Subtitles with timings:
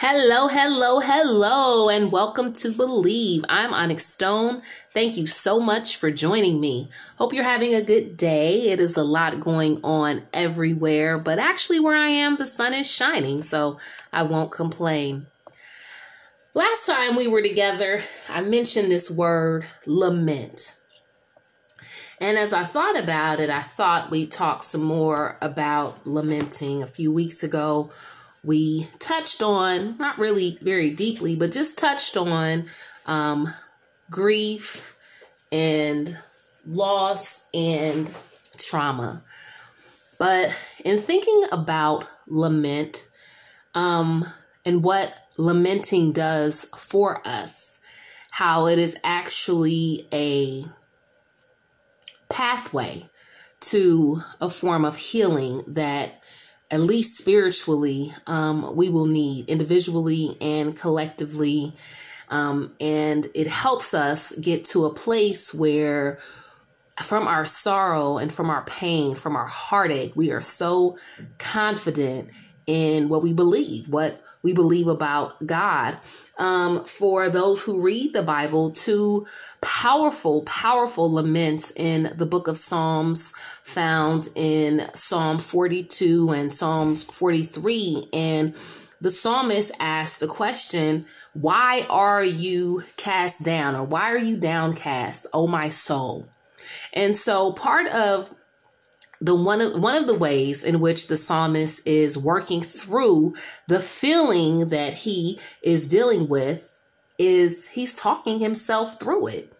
[0.00, 3.44] Hello, hello, hello, and welcome to Believe.
[3.48, 4.62] I'm Onyx Stone.
[4.90, 6.88] Thank you so much for joining me.
[7.16, 8.68] Hope you're having a good day.
[8.68, 12.88] It is a lot going on everywhere, but actually, where I am, the sun is
[12.88, 13.78] shining, so
[14.12, 15.26] I won't complain.
[16.54, 20.80] Last time we were together, I mentioned this word lament.
[22.20, 26.84] And as I thought about it, I thought we'd talk some more about lamenting.
[26.84, 27.90] A few weeks ago,
[28.44, 32.66] we touched on, not really very deeply, but just touched on
[33.06, 33.52] um,
[34.10, 34.96] grief
[35.50, 36.16] and
[36.66, 38.12] loss and
[38.56, 39.22] trauma.
[40.18, 43.08] But in thinking about lament
[43.74, 44.24] um,
[44.64, 47.78] and what lamenting does for us,
[48.30, 50.64] how it is actually a
[52.28, 53.08] pathway
[53.60, 56.17] to a form of healing that
[56.70, 61.72] at least spiritually, um, we will need individually and collectively.
[62.30, 66.18] Um, and it helps us get to a place where,
[67.02, 70.98] from our sorrow and from our pain, from our heartache, we are so
[71.38, 72.30] confident
[72.66, 75.98] in what we believe, what we believe about God.
[76.38, 79.26] Um, for those who read the Bible, two
[79.60, 88.04] powerful, powerful laments in the book of Psalms found in Psalm 42 and Psalms 43.
[88.14, 88.54] And
[89.02, 91.04] the psalmist asked the question,
[91.34, 93.76] Why are you cast down?
[93.76, 96.26] Or why are you downcast, O my soul?
[96.94, 98.34] And so part of
[99.20, 103.34] the one of one of the ways in which the psalmist is working through
[103.66, 106.74] the feeling that he is dealing with
[107.18, 109.52] is he's talking himself through it.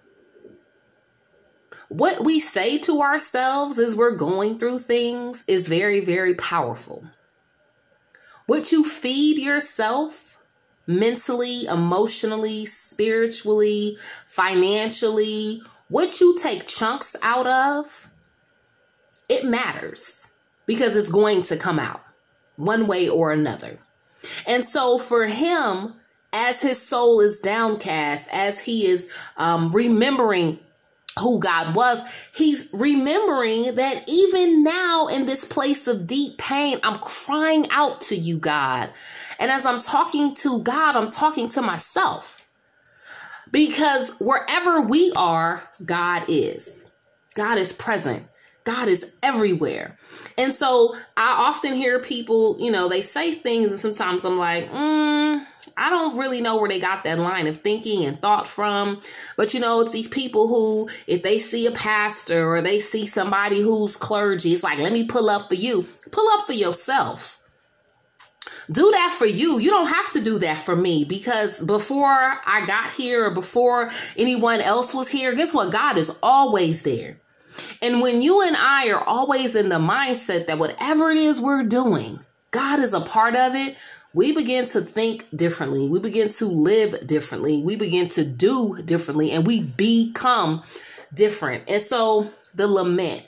[1.89, 7.05] What we say to ourselves as we're going through things is very, very powerful.
[8.47, 10.39] What you feed yourself
[10.87, 18.09] mentally, emotionally, spiritually, financially, what you take chunks out of
[19.29, 20.29] it matters
[20.67, 22.03] because it's going to come out
[22.57, 23.79] one way or another.
[24.47, 25.95] And so for him,
[26.33, 30.59] as his soul is downcast, as he is um, remembering
[31.19, 36.99] who God was, he's remembering that even now in this place of deep pain, I'm
[36.99, 38.91] crying out to you, God.
[39.39, 42.47] And as I'm talking to God, I'm talking to myself.
[43.51, 46.91] Because wherever we are, God is.
[47.35, 48.27] God is present.
[48.69, 49.97] God is everywhere.
[50.37, 54.71] And so I often hear people, you know, they say things, and sometimes I'm like,
[54.71, 55.43] mm,
[55.75, 59.01] I don't really know where they got that line of thinking and thought from.
[59.39, 63.07] But you know, it's these people who, if they see a pastor or they see
[63.07, 65.87] somebody who's clergy, it's like, let me pull up for you.
[66.11, 67.41] Pull up for yourself.
[68.71, 69.59] Do that for you.
[69.59, 73.91] You don't have to do that for me because before I got here or before
[74.15, 75.73] anyone else was here, guess what?
[75.73, 77.19] God is always there.
[77.83, 81.65] And when you and I are always in the mindset that whatever it is we're
[81.65, 82.21] doing,
[82.51, 83.77] God is a part of it,
[84.15, 85.89] we begin to think differently.
[85.89, 87.63] We begin to live differently.
[87.63, 90.63] We begin to do differently and we become
[91.13, 91.65] different.
[91.69, 93.27] And so the lament,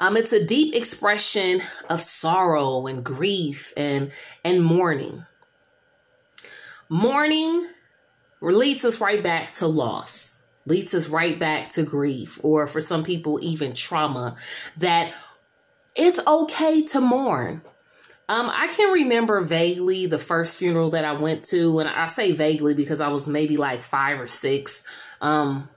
[0.00, 4.12] um, it's a deep expression of sorrow and grief and
[4.44, 5.24] and mourning.
[6.88, 7.68] Mourning
[8.40, 10.37] leads us right back to loss
[10.68, 14.36] leads us right back to grief or for some people even trauma
[14.76, 15.12] that
[15.96, 17.62] it's okay to mourn
[18.30, 22.32] um, I can remember vaguely the first funeral that I went to, and I say
[22.32, 24.84] vaguely because I was maybe like five or six.
[25.22, 25.70] Um,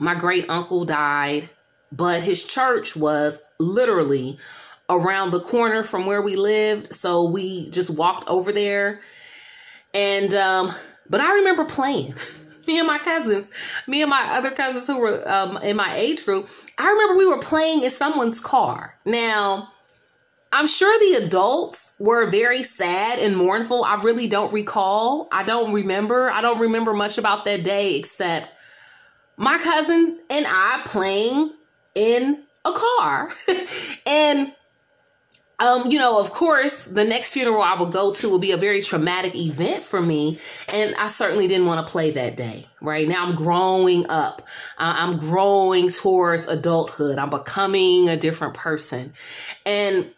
[0.00, 1.50] my great uncle died,
[1.92, 4.38] but his church was literally
[4.90, 9.00] around the corner from where we lived, so we just walked over there.
[9.94, 10.72] And um,
[11.08, 12.14] but I remember playing.
[12.68, 13.50] me and my cousins,
[13.86, 16.48] me and my other cousins who were um, in my age group,
[16.78, 18.98] I remember we were playing in someone's car.
[19.04, 19.70] Now,
[20.52, 23.84] I'm sure the adults were very sad and mournful.
[23.84, 25.28] I really don't recall.
[25.32, 26.30] I don't remember.
[26.30, 28.48] I don't remember much about that day except
[29.36, 31.52] my cousin and I playing
[31.94, 33.32] in a car.
[34.06, 34.52] and
[35.60, 38.56] um, you know, of course, the next funeral I will go to will be a
[38.56, 40.38] very traumatic event for me.
[40.72, 43.06] And I certainly didn't want to play that day, right?
[43.08, 44.42] Now I'm growing up.
[44.78, 47.18] I'm growing towards adulthood.
[47.18, 49.12] I'm becoming a different person.
[49.64, 50.10] And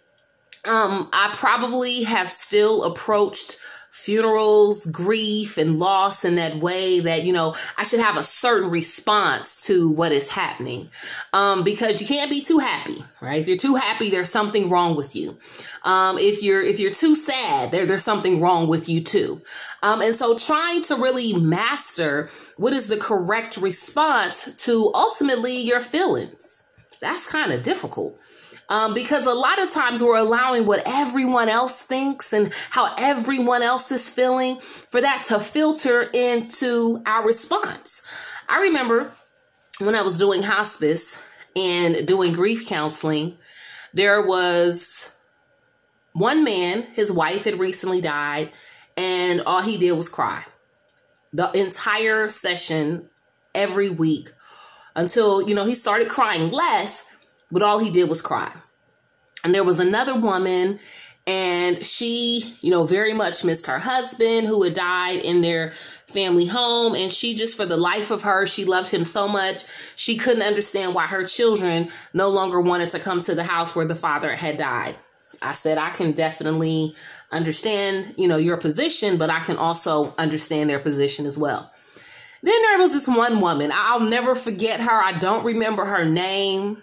[0.68, 3.56] Um, I probably have still approached
[4.06, 8.70] funerals, grief, and loss in that way that, you know, I should have a certain
[8.70, 10.88] response to what is happening.
[11.32, 13.40] Um, because you can't be too happy, right?
[13.40, 15.36] If you're too happy, there's something wrong with you.
[15.82, 19.42] Um, if you're if you're too sad, there, there's something wrong with you too.
[19.82, 25.80] Um, and so trying to really master what is the correct response to ultimately your
[25.80, 26.62] feelings.
[27.00, 28.20] That's kind of difficult.
[28.68, 33.62] Um, because a lot of times we're allowing what everyone else thinks and how everyone
[33.62, 38.02] else is feeling for that to filter into our response.
[38.48, 39.12] I remember
[39.78, 41.22] when I was doing hospice
[41.54, 43.38] and doing grief counseling,
[43.94, 45.16] there was
[46.12, 48.50] one man, his wife had recently died,
[48.96, 50.44] and all he did was cry.
[51.32, 53.10] The entire session
[53.54, 54.30] every week
[54.94, 57.04] until, you know, he started crying less
[57.50, 58.52] but all he did was cry.
[59.44, 60.80] And there was another woman,
[61.26, 66.46] and she, you know, very much missed her husband who had died in their family
[66.46, 66.94] home.
[66.94, 69.64] And she just, for the life of her, she loved him so much,
[69.96, 73.86] she couldn't understand why her children no longer wanted to come to the house where
[73.86, 74.94] the father had died.
[75.42, 76.94] I said, I can definitely
[77.30, 81.72] understand, you know, your position, but I can also understand their position as well.
[82.42, 83.70] Then there was this one woman.
[83.74, 85.02] I'll never forget her.
[85.02, 86.82] I don't remember her name.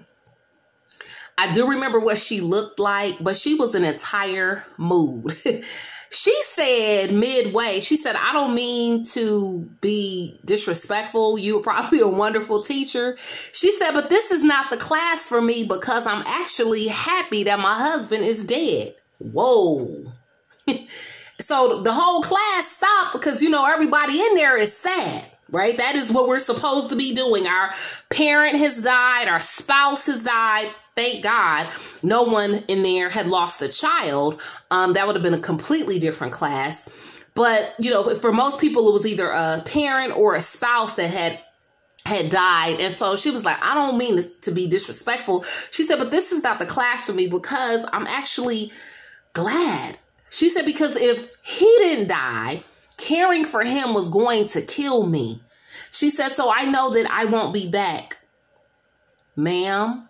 [1.38, 5.34] I do remember what she looked like, but she was an entire mood.
[6.12, 11.40] she said midway, she said, I don't mean to be disrespectful.
[11.40, 13.18] You were probably a wonderful teacher.
[13.18, 17.60] She said, but this is not the class for me because I'm actually happy that
[17.60, 18.94] my husband is dead.
[19.20, 20.06] Whoa.
[21.40, 25.78] so the whole class stopped because, you know, everybody in there is sad right?
[25.78, 27.48] That is what we're supposed to be doing.
[27.48, 27.74] Our
[28.10, 30.69] parent has died, our spouse has died.
[30.95, 31.68] Thank God
[32.04, 34.42] no one in there had lost a child.
[34.69, 36.88] Um, that would have been a completely different class.
[37.36, 41.10] But, you know, for most people, it was either a parent or a spouse that
[41.10, 41.40] had
[42.06, 42.80] had died.
[42.80, 45.44] And so she was like, I don't mean to be disrespectful.
[45.72, 48.72] She said, but this is not the class for me because I'm actually
[49.31, 49.98] glad.
[50.30, 52.63] She said, because if he didn't die,
[53.04, 55.42] caring for him was going to kill me.
[55.92, 58.20] She said, so I know that I won't be back.
[59.36, 60.10] Ma'am,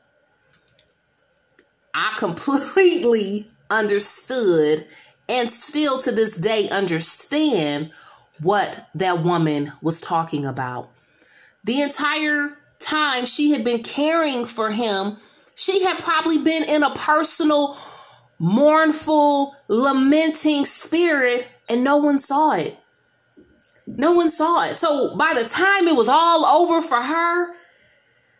[1.93, 4.87] I completely understood
[5.29, 7.91] and still to this day understand
[8.41, 10.89] what that woman was talking about.
[11.63, 15.17] The entire time she had been caring for him,
[15.55, 17.77] she had probably been in a personal,
[18.39, 22.77] mournful, lamenting spirit, and no one saw it.
[23.85, 24.77] No one saw it.
[24.77, 27.53] So by the time it was all over for her,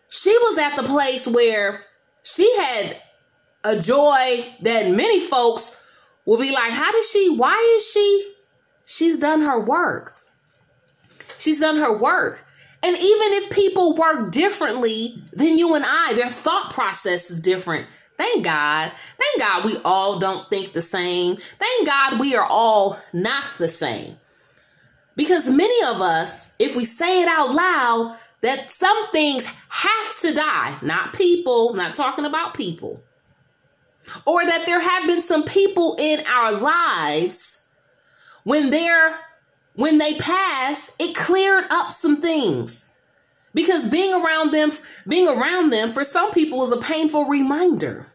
[0.09, 1.81] she was at the place where
[2.23, 2.97] she had
[3.63, 5.79] a joy that many folks
[6.25, 8.33] will be like, how does she, why is she?
[8.85, 10.21] She's done her work.
[11.37, 12.45] She's done her work.
[12.81, 17.87] And even if people work differently than you and I, their thought process is different.
[18.17, 18.91] Thank God.
[19.17, 21.37] Thank God we all don't think the same.
[21.37, 24.17] Thank God we are all not the same.
[25.15, 30.33] Because many of us, if we say it out loud, that some things have to
[30.33, 33.01] die, not people, not talking about people.
[34.25, 37.69] Or that there have been some people in our lives
[38.43, 39.17] when they're
[39.75, 42.89] when they passed it cleared up some things.
[43.53, 44.71] Because being around them
[45.07, 48.07] being around them for some people is a painful reminder.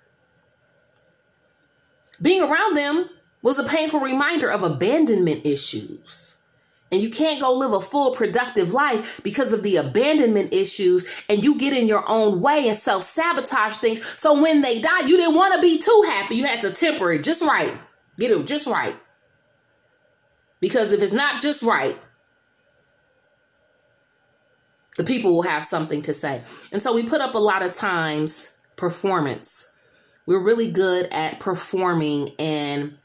[2.21, 3.09] Being around them
[3.41, 6.28] was a painful reminder of abandonment issues
[6.91, 11.45] and you can't go live a full productive life because of the abandonment issues and
[11.45, 14.05] you get in your own way and self sabotage things.
[14.05, 16.37] So when they died, you didn't want to be too happy.
[16.37, 17.75] You had to temper it just right.
[18.19, 18.97] Get it just right.
[20.61, 21.97] Because if it's not just right,
[24.97, 26.43] the people will have something to say.
[26.73, 29.71] And so we put up a lot of times performance.
[30.27, 32.99] We're really good at performing and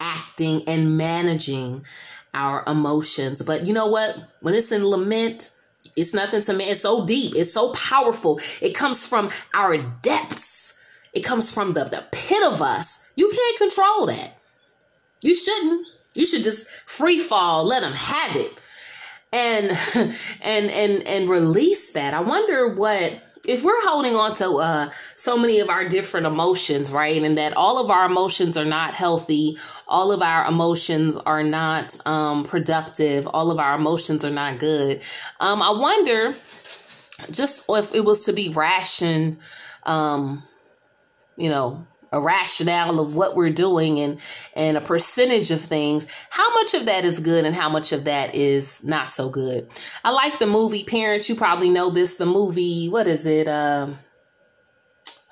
[0.00, 1.84] acting and managing
[2.34, 3.42] our emotions.
[3.42, 4.16] But you know what?
[4.40, 5.50] When it's in lament,
[5.96, 6.64] it's nothing to me.
[6.64, 7.34] It's so deep.
[7.34, 8.40] It's so powerful.
[8.60, 10.74] It comes from our depths.
[11.12, 13.00] It comes from the, the pit of us.
[13.16, 14.36] You can't control that.
[15.22, 15.86] You shouldn't.
[16.14, 18.52] You should just free fall, let them have it.
[19.32, 19.70] And
[20.40, 22.14] and and and release that.
[22.14, 26.92] I wonder what if we're holding on to uh, so many of our different emotions,
[26.92, 31.42] right, and that all of our emotions are not healthy, all of our emotions are
[31.42, 35.02] not um, productive, all of our emotions are not good.
[35.40, 36.32] Um, I wonder
[37.32, 39.40] just if it was to be ration,
[39.82, 40.44] um,
[41.36, 44.20] you know, a rationale of what we're doing and
[44.54, 48.04] and a percentage of things how much of that is good and how much of
[48.04, 49.68] that is not so good
[50.04, 53.98] i like the movie parents you probably know this the movie what is it um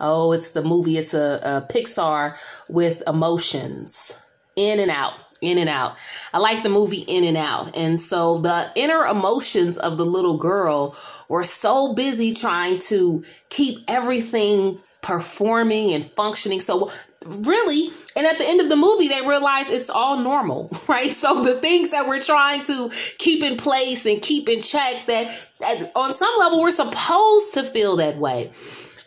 [0.00, 2.36] oh it's the movie it's a, a pixar
[2.68, 4.16] with emotions
[4.56, 5.96] in and out in and out.
[6.34, 7.76] I like the movie In and Out.
[7.76, 10.96] And so the inner emotions of the little girl
[11.28, 16.60] were so busy trying to keep everything performing and functioning.
[16.60, 16.90] So
[17.24, 21.14] really, and at the end of the movie, they realize it's all normal, right?
[21.14, 25.48] So the things that we're trying to keep in place and keep in check that,
[25.60, 28.50] that on some level we're supposed to feel that way.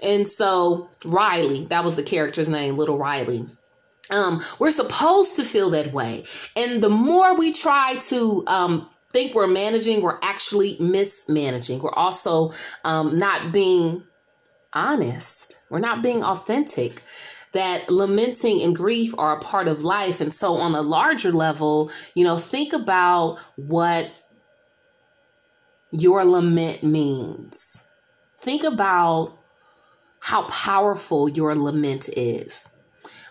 [0.03, 3.45] And so Riley, that was the character's name, little Riley
[4.12, 6.24] um, we're supposed to feel that way.
[6.55, 11.81] And the more we try to um, think we're managing, we're actually mismanaging.
[11.81, 12.51] We're also
[12.83, 14.03] um, not being
[14.73, 15.59] honest.
[15.69, 17.03] We're not being authentic.
[17.53, 20.21] That lamenting and grief are a part of life.
[20.21, 24.09] And so, on a larger level, you know, think about what
[25.91, 27.83] your lament means.
[28.37, 29.37] Think about
[30.21, 32.69] how powerful your lament is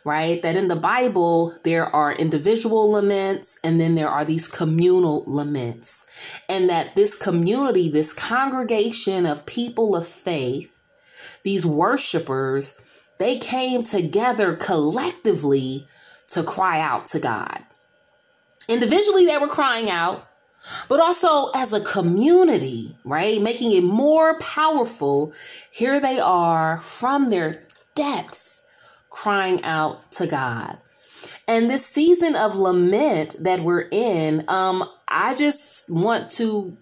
[0.04, 0.40] right?
[0.42, 6.06] That in the Bible, there are individual laments and then there are these communal laments.
[6.48, 10.79] And that this community, this congregation of people of faith,
[11.42, 12.80] these worshipers,
[13.18, 15.86] they came together collectively
[16.28, 17.64] to cry out to God.
[18.68, 20.26] Individually, they were crying out,
[20.88, 23.42] but also as a community, right?
[23.42, 25.32] Making it more powerful.
[25.72, 28.62] Here they are from their depths
[29.10, 30.78] crying out to God.
[31.48, 36.76] And this season of lament that we're in, um, I just want to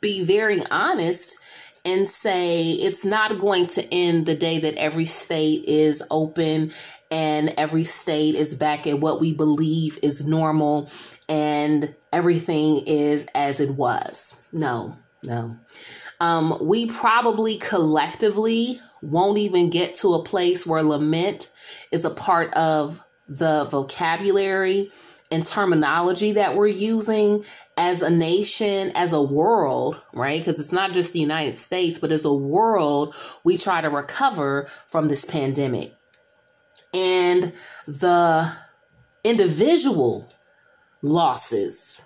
[0.00, 1.36] be very honest
[1.84, 6.72] and say it's not going to end the day that every state is open
[7.10, 10.90] and every state is back at what we believe is normal
[11.28, 14.34] and everything is as it was.
[14.52, 15.56] No, no.
[16.20, 21.52] Um, we probably collectively won't even get to a place where lament
[21.90, 24.90] is a part of the vocabulary
[25.34, 27.44] and terminology that we're using
[27.76, 30.40] as a nation, as a world, right?
[30.40, 34.66] Because it's not just the United States, but as a world, we try to recover
[34.86, 35.92] from this pandemic.
[36.94, 37.52] And
[37.88, 38.52] the
[39.24, 40.32] individual
[41.02, 42.00] losses,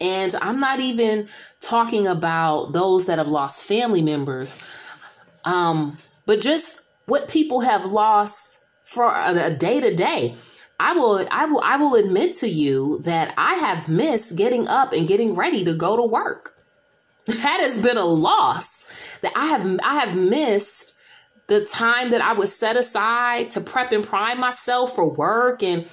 [0.00, 1.28] and I'm not even
[1.60, 4.62] talking about those that have lost family members,
[5.44, 10.36] um, but just what people have lost for a day to day.
[10.80, 14.92] I will I will I will admit to you that I have missed getting up
[14.92, 16.54] and getting ready to go to work.
[17.26, 18.86] That has been a loss.
[19.20, 20.94] That I have I have missed
[21.48, 25.86] the time that I would set aside to prep and prime myself for work and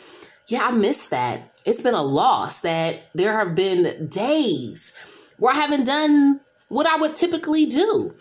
[0.48, 1.50] yeah, I miss that.
[1.66, 4.94] It's been a loss that there have been days
[5.40, 8.14] where I haven't done what I would typically do.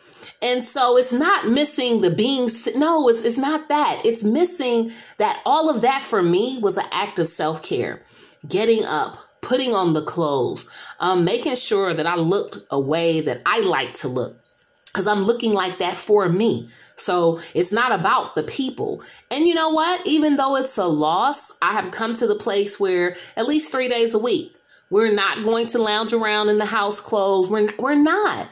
[0.45, 4.03] And so it's not missing the being, no, it's, it's not that.
[4.05, 8.03] It's missing that all of that for me was an act of self care.
[8.47, 10.69] Getting up, putting on the clothes,
[11.01, 14.39] um, making sure that I looked a way that I like to look
[14.85, 16.69] because I'm looking like that for me.
[16.95, 19.03] So it's not about the people.
[19.31, 20.07] And you know what?
[20.07, 23.89] Even though it's a loss, I have come to the place where at least three
[23.89, 24.55] days a week,
[24.91, 27.49] we're not going to lounge around in the house clothes.
[27.49, 28.47] We're, we're not.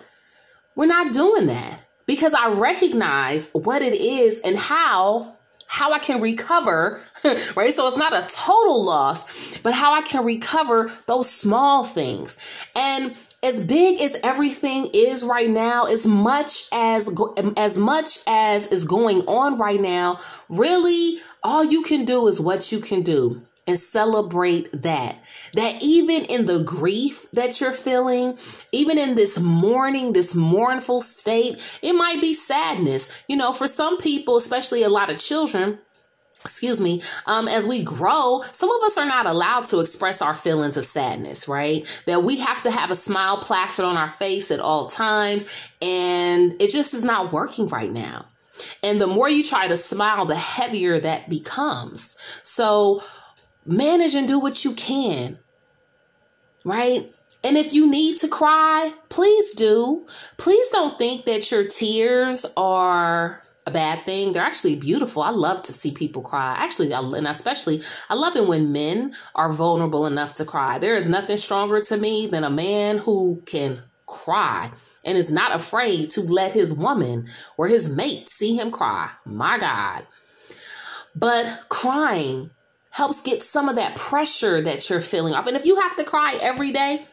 [0.75, 5.37] We're not doing that because I recognize what it is and how
[5.73, 7.73] how I can recover, right?
[7.73, 12.67] So it's not a total loss, but how I can recover those small things.
[12.77, 17.11] And as big as everything is right now, as much as
[17.57, 20.19] as much as is going on right now,
[20.51, 25.17] really all you can do is what you can do and celebrate that.
[25.55, 28.39] That even in the grief that you're feeling,
[28.73, 33.25] even in this mourning, this mournful state, it might be sadness.
[33.29, 35.79] You know, for some people, especially a lot of children,
[36.41, 40.35] excuse me, um, as we grow, some of us are not allowed to express our
[40.35, 42.03] feelings of sadness, right?
[42.07, 46.61] That we have to have a smile plastered on our face at all times, and
[46.61, 48.27] it just is not working right now.
[48.83, 52.17] And the more you try to smile, the heavier that becomes.
[52.43, 53.01] So,
[53.65, 55.39] manage and do what you can.
[56.65, 57.13] Right?
[57.45, 60.07] And if you need to cry, please do.
[60.37, 64.33] Please don't think that your tears are a bad thing.
[64.33, 65.23] They're actually beautiful.
[65.23, 66.55] I love to see people cry.
[66.59, 70.79] Actually, and especially, I love it when men are vulnerable enough to cry.
[70.79, 74.71] There is nothing stronger to me than a man who can cry
[75.05, 77.27] and is not afraid to let his woman
[77.57, 79.11] or his mate see him cry.
[79.25, 80.07] My God.
[81.15, 82.51] But crying
[82.93, 85.47] helps get some of that pressure that you're feeling off.
[85.47, 87.05] And if you have to cry every day,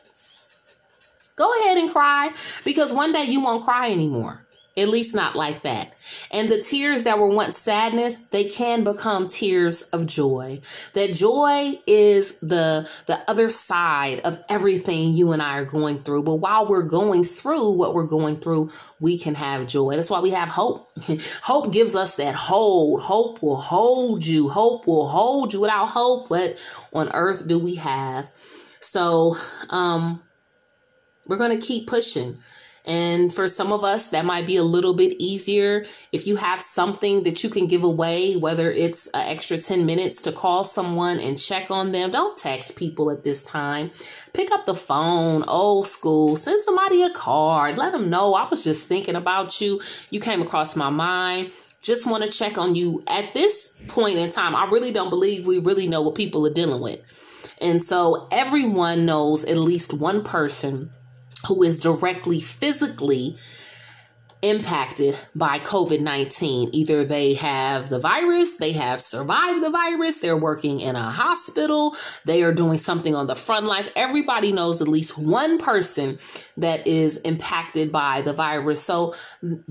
[1.35, 2.31] go ahead and cry
[2.63, 4.45] because one day you won't cry anymore.
[4.79, 5.93] At least not like that.
[6.31, 10.61] And the tears that were once sadness, they can become tears of joy.
[10.93, 16.23] That joy is the the other side of everything you and I are going through.
[16.23, 18.69] But while we're going through what we're going through,
[18.99, 19.95] we can have joy.
[19.95, 20.91] That's why we have hope.
[21.43, 23.01] hope gives us that hold.
[23.01, 24.49] Hope will hold you.
[24.49, 25.59] Hope will hold you.
[25.59, 26.57] Without hope, what
[26.93, 28.31] on earth do we have?
[28.79, 29.35] So,
[29.69, 30.23] um,
[31.27, 32.39] we're going to keep pushing.
[32.89, 35.85] And for some of us, that might be a little bit easier.
[36.11, 40.23] If you have something that you can give away, whether it's an extra 10 minutes
[40.23, 43.91] to call someone and check on them, don't text people at this time.
[44.33, 48.63] Pick up the phone, old school, send somebody a card, let them know I was
[48.63, 49.79] just thinking about you.
[50.09, 54.29] You came across my mind just want to check on you at this point in
[54.29, 54.53] time.
[54.53, 56.99] I really don't believe we really know what people are dealing with.
[57.61, 60.91] And so everyone knows at least one person
[61.47, 63.37] who is directly physically
[64.41, 66.69] impacted by COVID 19.
[66.71, 71.95] Either they have the virus, they have survived the virus, they're working in a hospital,
[72.25, 73.89] they are doing something on the front lines.
[73.95, 76.19] Everybody knows at least one person
[76.57, 78.81] that is impacted by the virus.
[78.81, 79.13] So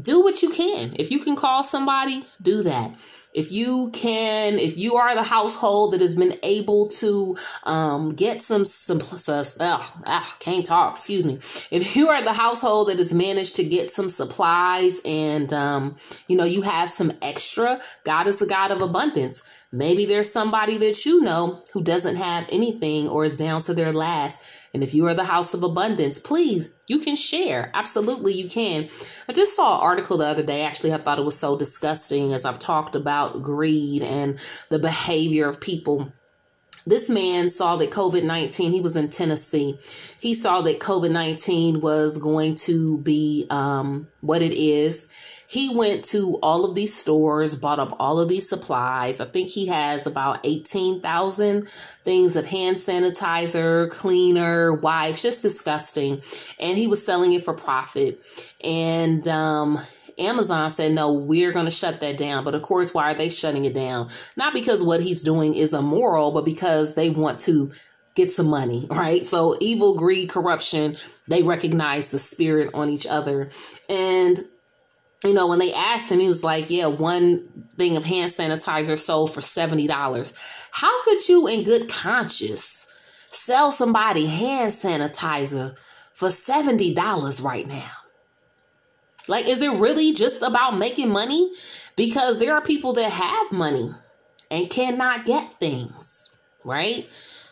[0.01, 0.95] do what you can.
[0.99, 2.95] If you can call somebody, do that
[3.39, 8.43] if you can if you are the household that has been able to um, get
[8.43, 11.39] some some oh, ah, can't talk excuse me.
[11.71, 16.37] If you are the household that has managed to get some supplies and um, you
[16.37, 21.05] know you have some extra god is a god of abundance maybe there's somebody that
[21.05, 24.41] you know who doesn't have anything or is down to their last
[24.75, 27.71] and if you are the house of abundance, please, you can share.
[27.75, 28.89] Absolutely, you can.
[29.29, 30.63] I just saw an article the other day.
[30.63, 35.49] Actually, I thought it was so disgusting as I've talked about greed and the behavior
[35.49, 36.13] of people.
[36.87, 39.79] This man saw that COVID 19, he was in Tennessee.
[40.21, 45.09] He saw that COVID 19 was going to be um, what it is
[45.49, 49.19] he went to all of these stores, bought up all of these supplies.
[49.19, 51.67] I think he has about 18,000
[52.05, 56.21] things of hand sanitizer, cleaner, wipes, just disgusting.
[56.61, 58.21] And he was selling it for profit.
[58.63, 59.79] And, um,
[60.19, 62.45] Amazon said, no, we're going to shut that down.
[62.45, 64.09] But of course, why are they shutting it down?
[64.37, 67.71] Not because what he's doing is immoral, but because they want to
[68.17, 69.25] get some money, right?
[69.25, 73.49] So evil, greed, corruption, they recognize the spirit on each other.
[73.89, 74.39] And
[75.25, 78.97] you know, when they asked him, he was like, yeah, one thing of hand sanitizer
[78.97, 80.69] sold for $70.
[80.71, 82.87] How could you, in good conscience,
[83.31, 85.77] sell somebody hand sanitizer
[86.15, 87.91] for $70 right now?
[89.27, 91.53] Like, is it really just about making money?
[91.97, 93.93] Because there are people that have money
[94.51, 96.31] and cannot get things,
[96.65, 97.09] right?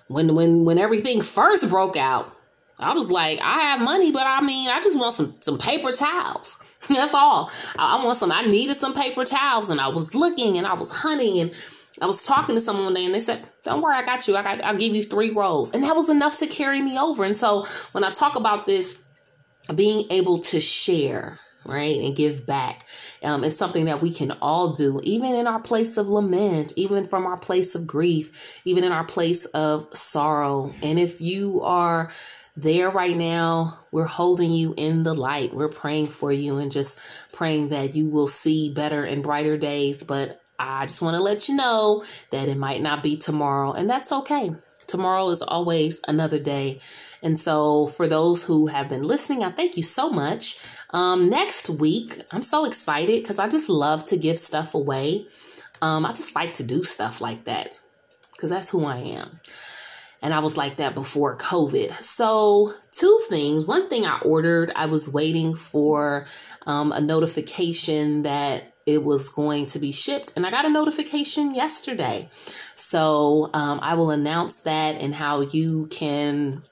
[0.09, 2.36] When when when everything first broke out,
[2.78, 5.92] I was like, I have money, but I mean, I just want some some paper
[5.92, 6.58] towels.
[6.88, 7.50] That's all.
[7.78, 8.30] I, want some.
[8.30, 11.54] I needed some paper towels, and I was looking, and I was hunting, and
[12.00, 14.36] I was talking to someone one day, and they said, "Don't worry, I got you.
[14.36, 14.62] I got.
[14.62, 17.24] I'll give you three rolls," and that was enough to carry me over.
[17.24, 19.02] And so, when I talk about this,
[19.74, 22.86] being able to share, right, and give back,
[23.24, 27.06] um, it's something that we can all do, even in our place of lament, even
[27.06, 30.72] from our place of grief, even in our place of sorrow.
[30.82, 32.10] And if you are
[32.57, 33.79] there right now.
[33.92, 35.55] We're holding you in the light.
[35.55, 36.99] We're praying for you and just
[37.33, 40.03] praying that you will see better and brighter days.
[40.03, 43.88] But I just want to let you know that it might not be tomorrow, and
[43.88, 44.53] that's okay.
[44.87, 46.81] Tomorrow is always another day.
[47.23, 50.59] And so, for those who have been listening, I thank you so much.
[50.90, 55.27] Um, next week, I'm so excited because I just love to give stuff away.
[55.83, 57.75] Um, I just like to do stuff like that
[58.33, 59.40] because that's who I am.
[60.22, 61.92] And I was like that before COVID.
[62.02, 63.66] So, two things.
[63.66, 66.26] One thing I ordered, I was waiting for
[66.66, 71.55] um, a notification that it was going to be shipped, and I got a notification
[71.55, 72.29] yesterday.
[72.74, 76.62] So, um, I will announce that and how you can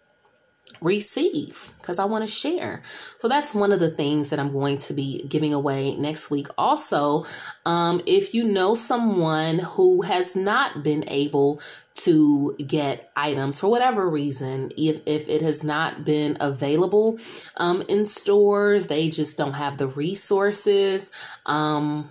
[0.81, 2.83] receive because I want to share.
[3.19, 6.49] So that's one of the things that I'm going to be giving away next week.
[6.57, 7.25] Also,
[7.67, 11.61] um, if you know someone who has not been able
[11.95, 17.19] to get items for whatever reason, if, if it has not been available
[17.57, 21.11] um, in stores, they just don't have the resources.
[21.47, 22.11] Um,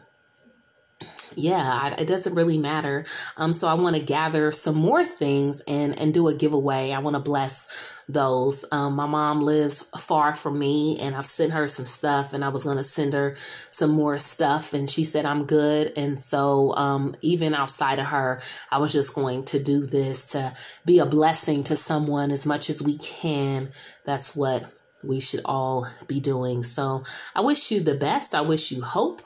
[1.35, 3.05] yeah, it doesn't really matter.
[3.37, 6.91] Um, so I want to gather some more things and and do a giveaway.
[6.91, 8.65] I want to bless those.
[8.71, 12.49] Um, my mom lives far from me, and I've sent her some stuff, and I
[12.49, 13.35] was gonna send her
[13.69, 15.93] some more stuff, and she said I'm good.
[15.95, 18.41] And so, um, even outside of her,
[18.71, 20.53] I was just going to do this to
[20.85, 23.69] be a blessing to someone as much as we can.
[24.05, 24.65] That's what
[25.03, 26.63] we should all be doing.
[26.63, 27.03] So
[27.35, 28.33] I wish you the best.
[28.35, 29.21] I wish you hope.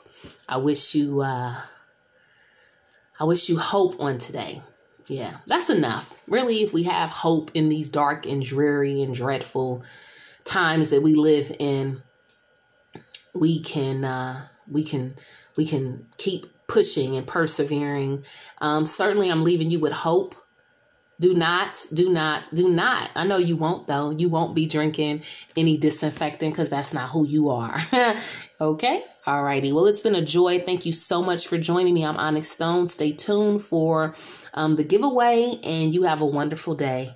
[0.48, 1.20] I wish you.
[1.20, 1.56] Uh,
[3.20, 4.62] I wish you hope on today.
[5.06, 6.14] Yeah, that's enough.
[6.26, 9.82] Really, if we have hope in these dark and dreary and dreadful
[10.44, 12.02] times that we live in,
[13.34, 15.14] we can uh, we can
[15.56, 18.24] we can keep pushing and persevering.
[18.60, 20.34] Um, certainly, I'm leaving you with hope.
[21.20, 23.10] Do not, do not, do not.
[23.16, 24.10] I know you won't though.
[24.10, 25.22] You won't be drinking
[25.56, 27.76] any disinfectant because that's not who you are.
[28.60, 29.02] okay.
[29.28, 29.74] Alrighty.
[29.74, 30.58] Well, it's been a joy.
[30.58, 32.02] Thank you so much for joining me.
[32.02, 32.88] I'm Onyx Stone.
[32.88, 34.14] Stay tuned for
[34.54, 37.14] um, the giveaway, and you have a wonderful day.